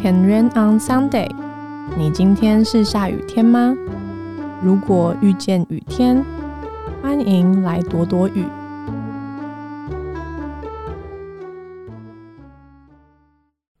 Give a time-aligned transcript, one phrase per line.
[0.00, 1.30] Can rain on Sunday？
[1.96, 3.76] 你今天是下雨天吗？
[4.62, 6.24] 如果遇见雨天，
[7.02, 8.46] 欢迎来躲躲雨。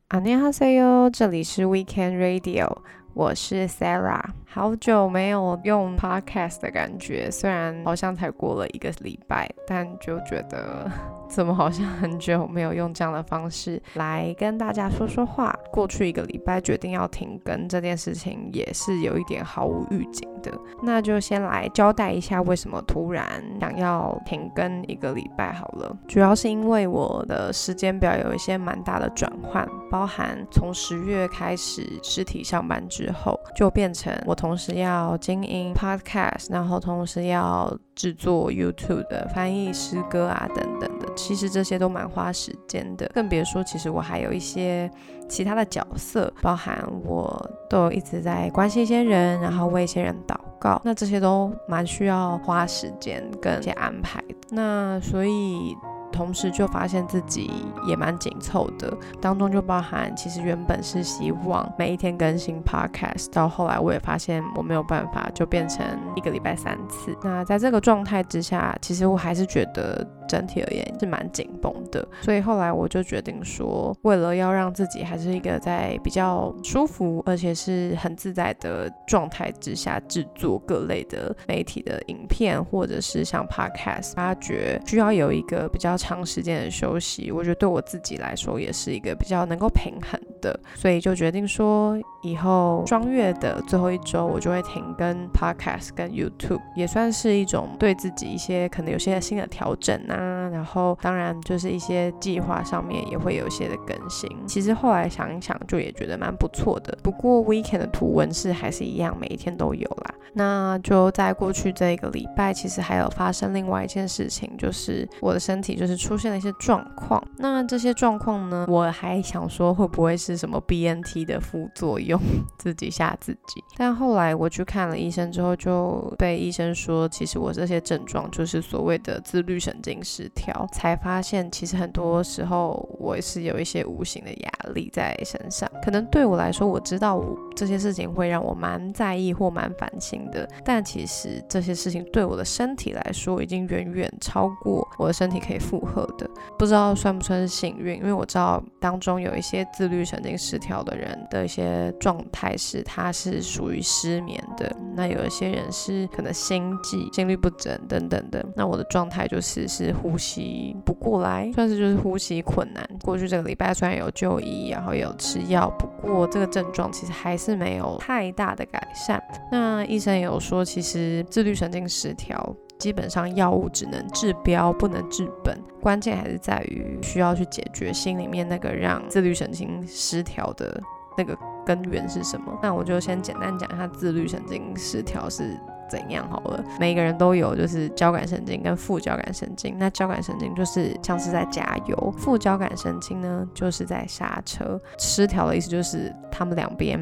[0.08, 2.76] 안녕하세요，这里是 Weekend Radio，
[3.14, 4.22] 我是 Sarah。
[4.46, 10.90] 好久没有用 Podcast 的感觉，虽然好像才过了一个礼拜，但就觉得。
[11.29, 15.55] 怎么好像很久没有用这样的方式来跟大家说说话？
[15.71, 20.51] 过去一个礼拜决定要停更这件事情也是有一点毫无预警的。
[20.81, 23.25] 那就先来交代一下为什么突然
[23.59, 25.95] 想要停更一个礼拜好了。
[26.07, 40.89] 主要是因为我的时间表有一些蛮大的转换，包含从十月开始实体上班之后，就变成我同时要经营 Podcast，然后同时要制作 YouTube 的翻译诗歌啊等等。
[41.19, 44.89] 其实这些都蛮花时间的，更别说其实我还有一些
[45.27, 54.23] 其他的角色，包含我都一直在关心一些人，然后为一些人祷告，那这些都蛮需要花时间跟一些安排。
[54.49, 55.75] 那所以。
[56.11, 57.49] 同时就发现自己
[57.87, 67.15] 也蛮紧凑的，当中就包含其实原本是希望每一天更新 podcast，到后来我也发现我没有办法，就变成一个礼拜三次。
[67.23, 85.89] 那在这个状态之下，其实我还是觉得整体而言是蛮紧绷的，所以后来我就决定说，为了要让自己还是一个在比较舒服而且是很自在的状态之下制作各类的媒体的影片，或者是像 podcast，发觉需要有一个比较。
[85.97, 100.49] 长时间的休息，我觉得对我自己来说也是一个比较能够平衡的，所以就决定说，以后双月的最后一周，我就会停跟 Podcast 跟 YouTube，也算是一种对自己一些可能有些新的调整啊。
[100.49, 104.29] 然后当然就是一些计划上面也会有一些的更新。
[104.47, 106.97] 其实后来想一想，就也觉得蛮不错的。
[107.03, 110.13] 不过 Weekend 的图文是还是一样，每一天都有啦。
[110.33, 117.23] 那就在过去这一个礼拜，其实还有发生另外一件事情，就是我的身体就是出现了一些状况。
[117.37, 122.19] 那这些状况呢，我还想说会不会是是什么 BNT 的副作用，
[122.57, 123.63] 自己吓自己。
[123.77, 135.69] 但后来我去看了医生之后，就被医生说，其实我这些症状就是所谓的自律神经失调，才发现其实很多时候我是有一些无形的压力在身上。
[135.83, 140.19] 可能对我来说，我知道我这些事情会让我蛮在意或蛮烦心。
[140.31, 146.29] 的，但其实这些事情对我的身体来说，已经远远超过我的身体可以负荷的。
[146.57, 147.95] 不知道算不算是幸运？
[147.97, 154.75] 因为我知道当中有一些自律神神经失调的人的一些状态是，他是属于失眠的。
[154.93, 158.45] 那有一些人是可能心悸、心律不整等等的。
[158.53, 162.85] 那我的状态就是是呼吸不过来，算是就是呼吸困难。
[163.01, 169.23] 过去这个礼拜虽然有就医，然后有吃药，不过这个症状其实还是没有太大的改善。
[169.49, 170.09] 那医生。
[170.09, 172.35] 也有说，其实自律神经失调，
[172.79, 175.55] 基本上药物只能治标，不能治本。
[175.79, 180.81] 关键还是在于需要去解决心里面那个让自律神经失调的
[181.17, 182.57] 那个根源是什么。
[182.63, 185.59] 那我就先简单讲一下自律神经失调是。
[185.89, 186.63] 怎样好了？
[186.79, 189.75] 每个人都有，就是交感神经跟副交感神经。
[189.79, 194.79] 那交感神经就是像是在加油，副交感神经呢就是在刹车。
[194.99, 196.97] 失调的意思就是他们两边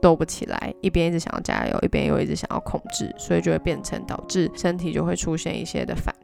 [0.00, 6.14] 斗不起来，一边一直想要加油，一边又一直想要控制，所以就会变成导致身体就会出现一些的反。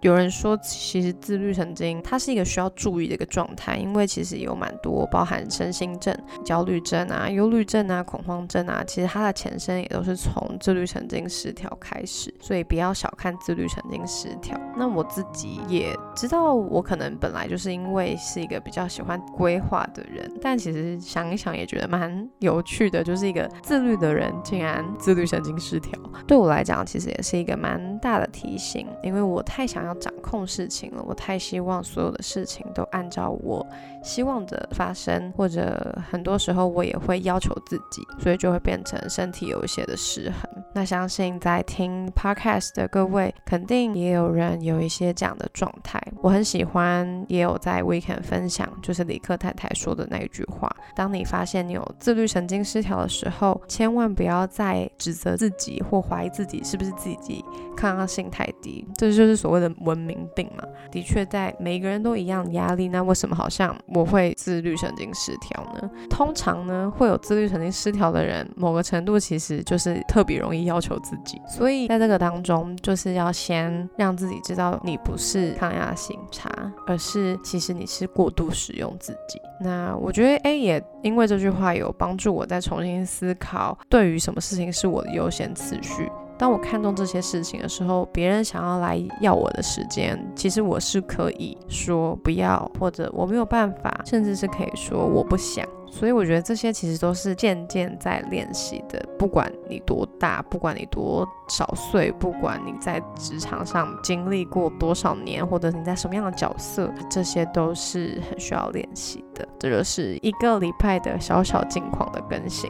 [0.00, 6.12] 有人说，其实自律神经它是一个需要注意的一个状态，因为其实有蛮多包含身心症、
[6.44, 14.58] 焦虑症啊、忧虑症啊、恐慌症啊，其实它的前身也都是从自律神经失调开始，所以不要小看自律神经失调。
[14.76, 25.96] 那我自己也知道，我可能本来就是因为是一个比较喜欢规划的人，但其实想一想也觉得蛮有趣的，就是一个自律的人竟然自律神经失调，
[26.26, 29.40] 对我来讲其实也是一个蛮大的提醒，因为我。
[29.54, 33.66] 太想要掌控事情了，我太希望所有的事情都按照我
[34.02, 40.64] 希望的发生，或者很多时候我也会要求自己，所以就会变成身体有一些的失衡。
[40.74, 46.00] 那相信在听 podcast 的各位，肯定也有人有一些这样的状态。
[46.22, 57.44] 我很喜欢，也有在 weekend 分享，就是李克太太说的那一句话：当你发现你有自律神经失调的时候，千万不要再指责自己或怀疑自己是不是自己
[57.76, 59.42] 抗压性太低，这就是。
[59.42, 60.62] 所谓的文明病嘛，
[60.92, 65.90] 的确在每一个人都一样压力，那为什么好像我会自律神经失调呢？
[66.08, 71.40] 通常呢，会有自律神经失调的人，某个程度其实就是特别容易要求自己。
[71.46, 76.50] 所以在这个当中，就是要先让自己知道你不是抗压性差，
[76.86, 79.40] 而是其实你是过度使用自己。
[79.60, 86.10] 那我觉得，哎，也因为这句话有帮助我再重新思考，对于什么事情是我的优先次序。
[86.42, 95.64] 当我看中这些事情的时候，别人想要来要我的时间，其实我是可以说不要，或者我没有办法，甚至是可以说我不想。
[95.88, 99.00] 所以我觉得这些其实都是渐渐在练习的。
[99.16, 109.46] 不管你多大，不管你多少岁，不管你在职场上经历过多少年，或者你在什么样的角色，这些都是很需要练习的。
[109.60, 112.68] 这就是一个礼拜的小小近况的更新。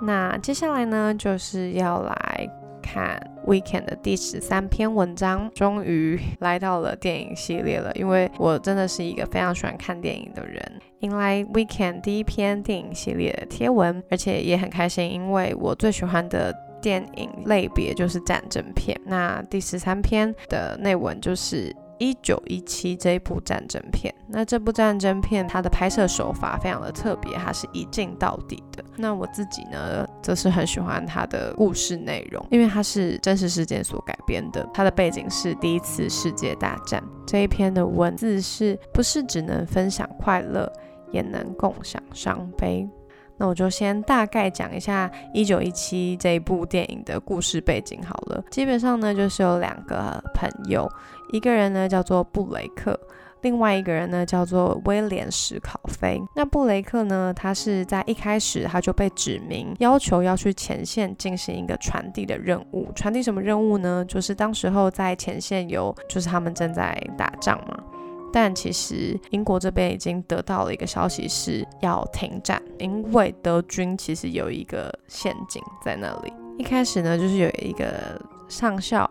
[0.00, 2.50] 那接下来呢，就是要来。
[2.82, 7.92] 看 Weekend 的第十三篇文章，终于 来到了电影系列了。
[7.94, 10.60] 因为我真的是一个非常喜欢看电影的人，
[11.00, 18.98] 迎来 Weekend 第一篇电影系列的贴文，而且也很开心，因为我最喜欢的电影类别就是战争片。
[19.04, 21.74] 那第十三篇的内文就是。
[22.00, 28.82] 一九一七这一部战争片，那这部战争片它的拍摄手法非常的特别，它是一镜到底的。
[28.96, 34.66] 那我自己呢，则是很喜欢它的故事内容，因为它是真实事件所改编的。
[34.72, 37.02] 它的背景是第一次世界大战。
[37.26, 40.72] 这一篇的文字是不是只能分享快乐，
[41.12, 42.88] 也能共享伤悲？
[43.40, 48.44] 那我就先大概讲一下一九一七这一部电影的故事背景好了。
[48.50, 50.86] 基本上呢，就是有两个朋友，
[51.32, 53.00] 一个人呢叫做布雷克，
[53.40, 56.20] 另外一个人呢叫做威廉史考菲。
[56.36, 62.92] 那布雷克呢，他是在一开始他就被指明要求要去前线进行一个传递的任务。
[62.94, 64.04] 传递什么任务呢？
[64.06, 67.82] 就是当时候在前线有，就是他们正在打仗嘛。
[68.32, 76.32] 但其实英国这边已经得到了一个消息，是要停战，因为德军其实有一个陷阱在那里。
[76.58, 79.10] 一开始呢，就是有一个上校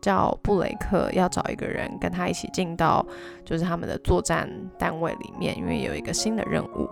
[0.00, 3.04] 叫布雷克，要找一个人跟他一起进到
[3.44, 6.88] 就是他们的作战单位里面，因为有一个新的任务。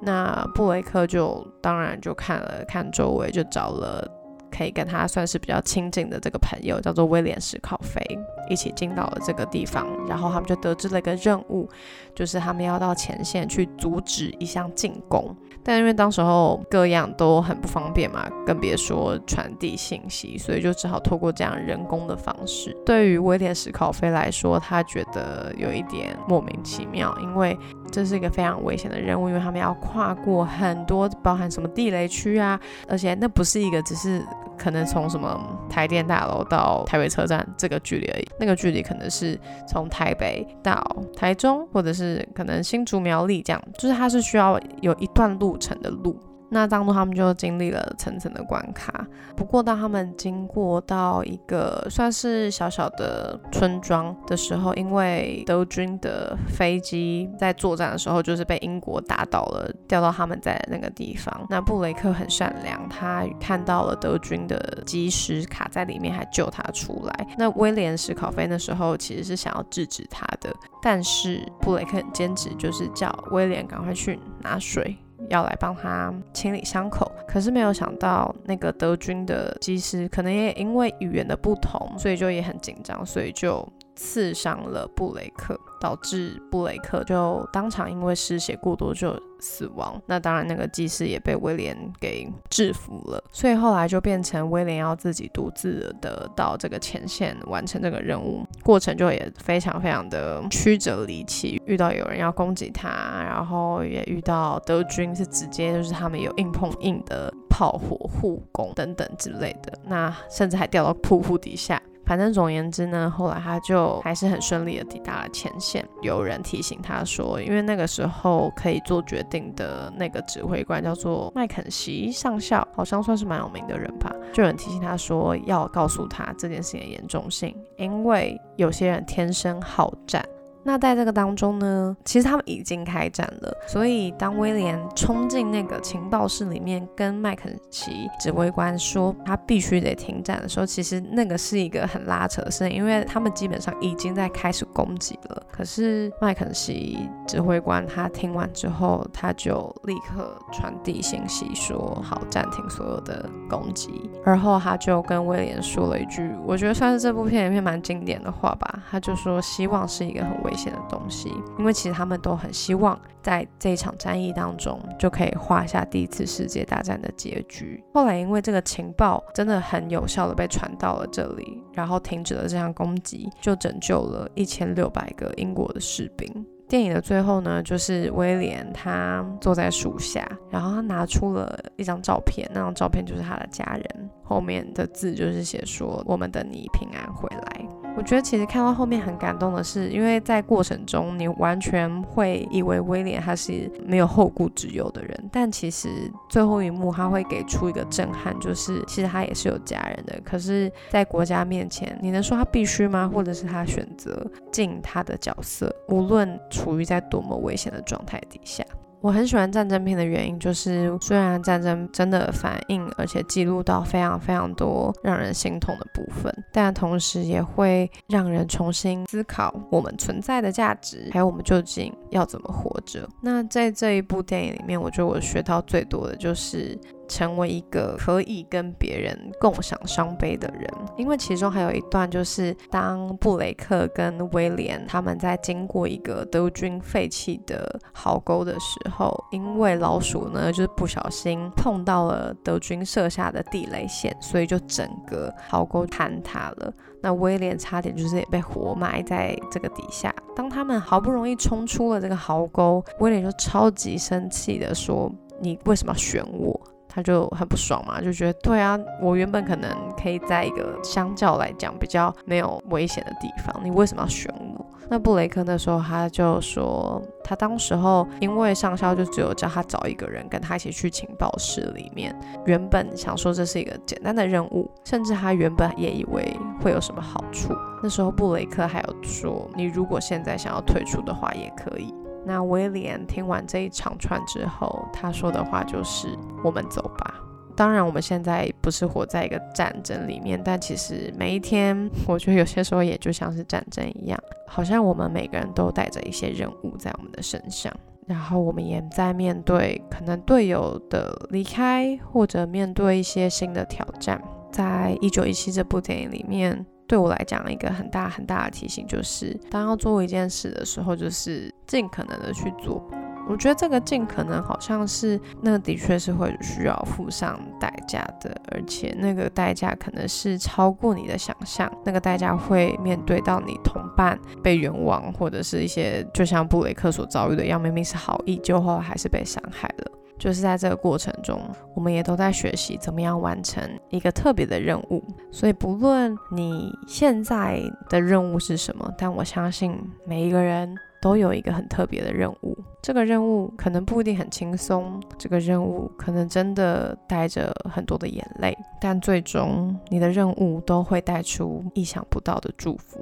[0.00, 4.10] 那布雷克就当然就看了看周围，就找了。
[4.56, 8.00] 可以跟他算是比较亲近的这个朋友，叫做威廉史考菲，
[8.48, 11.68] 一起进到了这个地方，然后他们就得知了一个任务，
[12.14, 15.34] 就是他们要到前线去阻止一项进攻。
[15.66, 22.76] 但因为当时候各样都很不方便嘛，更别说传递信息，所以就只好透过这样人工的方式。
[22.84, 27.56] 对于威廉史考菲来说，他觉得有一点莫名其妙，因为
[27.90, 32.58] 这是一个非常危险的任务，因为他们要跨过很多包含什么地雷区啊，
[32.88, 34.24] 而且那不是一个只是。
[34.56, 35.36] 可能从什么
[35.68, 39.36] 台电大楼到台北车站这个距离而已，那个距离可能是
[39.66, 40.80] 从台北到
[41.16, 46.16] 台中，或者是可能新竹苗栗这样，就是它是需要有一段路程的路。
[46.54, 49.04] 那当中他们就经历了层层的关卡，
[49.36, 61.44] 不过当他们经过到一个算是小小的村庄的时候，因为德军的飞机在作战的时候就是被英国打倒了，掉到他们在那个地方。
[61.50, 67.26] 那布雷克很善良，他看到了德军的机师卡在里面，还救他出来。
[67.36, 74.96] 那威廉史考菲那时候其实是想要制止他的，但是布雷克很坚持，就是叫威廉赶快去拿水。
[75.28, 83.66] 要来帮他清理伤口，可是没有想到那个德军的机师可能也因为语言的不同，所以就也很紧张，所以就。
[83.96, 90.00] 刺伤了布雷克，导致布雷克就当场因为失血过多就死亡。
[90.06, 93.22] 那当然，那个技师也被威廉给制服了。
[93.30, 101.60] 所以后来就变成威廉要自己独自的到这个前线完成这个任务，过程就也非常非常的曲折离奇。
[101.66, 102.88] 遇到有人要攻击他，
[103.22, 109.78] 然后也遇到德军是直接就是他们有硬碰硬的炮火护攻等等之类的。
[109.86, 111.80] 那甚至还掉到瀑布底下。
[112.06, 115.86] 反正总言之呢，后来他就还是很顺利的抵达了前线。
[116.02, 124.14] 有人提醒他说，因为那个时候可以做决定的那个指挥官叫做麦肯锡上校，好像算是蛮有名的人吧。
[124.32, 130.24] 就有人提醒他说，要告诉他这件事情的严重性，因为有些人天生好战。
[130.64, 133.54] 那在这个当中呢，其实他们已经开战了。
[133.68, 145.42] 所以当威廉冲进那个情报室里面，跟麦肯锡指挥官说他必须得停战的时候，其实那个是一个很拉扯的事，因为他们基本上已经在开始攻击了。
[145.52, 160.64] 可是麦肯锡指挥官他听完之后，他就立刻传递信息说好暂停所有的攻击，而后他就跟威廉说了一句，我觉得算是这部片里面蛮经典的话吧，他就说希望是一个很危。
[160.64, 167.84] 险的东西，因为其实他们都很希望在这一场战役当中就可以画下第一次世界大战的结局。
[167.92, 176.46] 后来因为这个情报真的很有效的被传到了这里，然后停止了这项攻击，就拯救了一千六百个英国的士兵。
[176.66, 195.88] 电影的最后呢，就是威廉他坐在树下，然后他拿出了一张照片，那张照片就是他的家人，后面的字就是写说：“我们等你平安回来。”我觉得其实看到后面很感动的是，因为在过程中你完全会以为威廉他是没有后顾之忧的人，但其实
[196.28, 203.08] 最后一幕他会给出一个震撼，就是其实他也是有家人的，可是，在国家面前，你能说他必须吗？
[203.12, 208.64] 或者是他选择尽他的角色，无论处于在多么危险的状态底下。
[209.04, 223.06] 我很喜欢战争片的原因，就是虽然战争真的反映而且记录到非常非常多让人心痛的部分，但同时也会让人重新思考我们存在的价值，还有我们究竟要怎么活着。
[223.20, 226.74] 那在这一部电影里面，我觉得我学到最多的就是。
[227.08, 246.72] 成为一个可以跟别人共享伤悲的人，因为其中还有一段就是当布雷克跟威廉他们在经过一个德军废弃的壕沟的时候，因为老鼠呢就是不小心碰到了德军设下的地雷线，所以就整个壕沟坍塌了。
[247.02, 250.14] 那威廉差点就是也被活埋在这个底下。
[250.34, 256.58] 当他们好不容易冲出了这个壕沟，威廉就超级生气的说：“你为什么要选我？”
[256.94, 259.68] 他就很不爽嘛，就觉得对啊，我原本可能
[260.00, 264.64] 可以在一个相较来讲比较没有危险的地方，你为什么要选我？
[264.90, 277.54] 那布雷克那时候他就说，他当时候因为上校就只有叫他找一个人跟他一起去情报室里面，原本想说这是一个简单的任务，甚至他原本也以为会有什么好处。
[277.82, 281.92] 那时候布雷克还有说，你如果现在想要退出的话也可以。
[282.24, 286.08] 那威廉听完这一长串之后，他说的话就是
[286.42, 287.14] ：“我们走吧。”
[287.56, 297.72] 当然，我们现在不是活在一个战争里面，但其实每一天，我觉得有些时候也就像是战争一样，好像我们每个人都带着一些任务在我们的身上，
[298.08, 304.20] 然后我们也在面对可能队友的离开，或者面对一些新的挑战。
[304.50, 306.66] 在一九一七这部电影里面。
[306.86, 312.82] 对我来讲，一个很大很大的提醒就是，当要做一件事的时候，就是尽可能的去做。
[313.26, 321.72] 我觉得这个尽可能好像是，那的确是会需要付上代价的，而且那个代价可能是超过你的想象。
[321.86, 329.90] 那个代价会面对到你同伴被冤枉，或者是一些就像布雷克所遭遇的一样，明明是好意，最后还是被伤害了。
[330.24, 331.38] 就是在这个过程中，
[331.74, 335.04] 我们也都在学习怎么样完成一个特别的任务。
[335.30, 342.56] 所以，不论你现在的任务是什么，但我相信每一个人都有一个很特别的任务。
[342.82, 352.98] 这个任务可能不一定很轻松，这个任务可能真的带着很多的眼泪，但最终你的任务都会带出意想不到的祝福。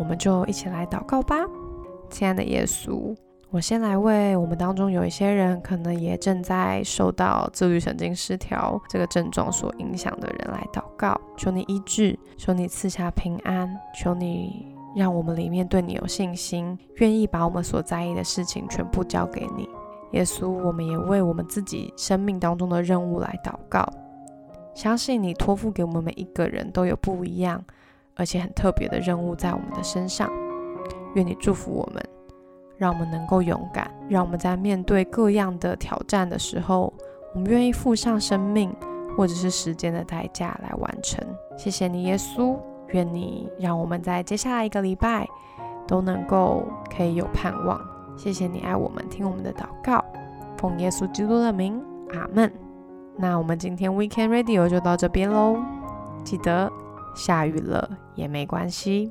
[0.00, 1.36] 我们就一起来祷告吧，
[2.08, 3.14] 亲爱的耶稣。
[3.54, 19.68] 我先来为我们当中有一些人可能也正在受到自律神经失调这个症状所影响的人来祷告，求你医治，求你赐下平安，求你让我们里面对你有信心，愿意把我们所在意的事情全部交给你。
[20.10, 23.88] 耶稣，我们也为我们自己生命当中的任务来祷告，
[24.74, 27.64] 相信你托付给我们每一个人都有不一样
[28.16, 30.28] 而且很特别的任务在我们的身上，
[31.14, 32.04] 愿你祝福我们。
[32.76, 36.92] 让我们能够勇敢，让我们在面对各样的挑战的时候，
[37.34, 38.74] 我们愿意付上生命
[39.16, 41.24] 或者是时间的代价来完成。
[41.56, 42.56] 谢谢你，耶稣，
[42.88, 45.26] 愿你让我们在接下来一个礼拜
[45.86, 46.64] 都能够
[46.94, 47.80] 可以有盼望。
[48.16, 50.04] 谢谢你爱我们，听我们的祷告，
[50.56, 52.52] 奉耶稣基督的名，阿门。
[53.16, 55.56] 那我们今天 Weekend Radio 就到这边喽，
[56.24, 56.70] 记得
[57.14, 59.10] 下雨了也没关系。